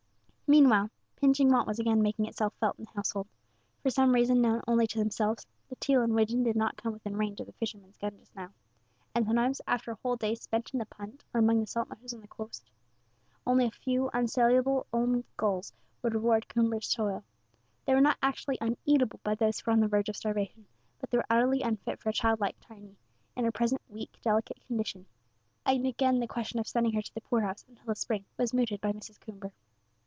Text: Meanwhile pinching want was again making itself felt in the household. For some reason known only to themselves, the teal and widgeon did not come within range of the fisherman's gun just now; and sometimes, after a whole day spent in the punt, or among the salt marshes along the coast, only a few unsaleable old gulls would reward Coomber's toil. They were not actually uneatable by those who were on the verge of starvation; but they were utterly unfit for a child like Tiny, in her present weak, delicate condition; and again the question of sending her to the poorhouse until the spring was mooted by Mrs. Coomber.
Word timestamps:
Meanwhile 0.51 0.89
pinching 1.15 1.49
want 1.49 1.65
was 1.65 1.79
again 1.79 2.01
making 2.01 2.25
itself 2.25 2.53
felt 2.59 2.77
in 2.77 2.83
the 2.83 2.91
household. 2.91 3.25
For 3.81 3.89
some 3.89 4.11
reason 4.13 4.41
known 4.41 4.61
only 4.67 4.85
to 4.87 4.99
themselves, 4.99 5.47
the 5.69 5.77
teal 5.77 6.01
and 6.01 6.13
widgeon 6.13 6.43
did 6.43 6.57
not 6.57 6.75
come 6.75 6.91
within 6.91 7.15
range 7.15 7.39
of 7.39 7.45
the 7.45 7.53
fisherman's 7.53 7.95
gun 7.95 8.17
just 8.19 8.35
now; 8.35 8.51
and 9.15 9.25
sometimes, 9.25 9.61
after 9.65 9.91
a 9.91 9.97
whole 10.03 10.17
day 10.17 10.35
spent 10.35 10.71
in 10.73 10.79
the 10.79 10.85
punt, 10.87 11.23
or 11.33 11.39
among 11.39 11.61
the 11.61 11.67
salt 11.67 11.87
marshes 11.87 12.11
along 12.11 12.23
the 12.23 12.27
coast, 12.27 12.69
only 13.47 13.63
a 13.65 13.71
few 13.71 14.09
unsaleable 14.13 14.87
old 14.91 15.23
gulls 15.37 15.71
would 16.01 16.13
reward 16.15 16.49
Coomber's 16.49 16.93
toil. 16.93 17.23
They 17.85 17.93
were 17.93 18.01
not 18.01 18.17
actually 18.21 18.57
uneatable 18.59 19.21
by 19.23 19.35
those 19.35 19.61
who 19.61 19.71
were 19.71 19.73
on 19.73 19.79
the 19.79 19.87
verge 19.87 20.09
of 20.09 20.17
starvation; 20.17 20.65
but 20.99 21.09
they 21.11 21.17
were 21.17 21.23
utterly 21.29 21.61
unfit 21.61 21.97
for 22.01 22.09
a 22.09 22.13
child 22.13 22.41
like 22.41 22.59
Tiny, 22.59 22.97
in 23.37 23.45
her 23.45 23.53
present 23.53 23.81
weak, 23.87 24.17
delicate 24.21 24.59
condition; 24.67 25.05
and 25.65 25.87
again 25.87 26.19
the 26.19 26.27
question 26.27 26.59
of 26.59 26.67
sending 26.67 26.91
her 26.91 27.01
to 27.01 27.13
the 27.13 27.21
poorhouse 27.21 27.63
until 27.69 27.85
the 27.85 27.95
spring 27.95 28.25
was 28.37 28.53
mooted 28.53 28.81
by 28.81 28.91
Mrs. 28.91 29.17
Coomber. 29.21 29.53